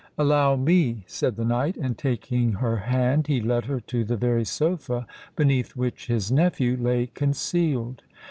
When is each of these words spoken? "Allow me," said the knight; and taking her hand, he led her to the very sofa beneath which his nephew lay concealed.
"Allow 0.17 0.55
me," 0.55 1.03
said 1.05 1.35
the 1.35 1.45
knight; 1.45 1.77
and 1.77 1.95
taking 1.95 2.53
her 2.53 2.77
hand, 2.77 3.27
he 3.27 3.39
led 3.39 3.65
her 3.65 3.79
to 3.81 4.03
the 4.03 4.17
very 4.17 4.43
sofa 4.43 5.05
beneath 5.35 5.75
which 5.75 6.07
his 6.07 6.31
nephew 6.31 6.75
lay 6.75 7.05
concealed. 7.13 8.01